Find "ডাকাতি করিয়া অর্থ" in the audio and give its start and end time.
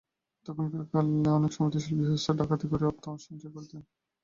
2.39-3.05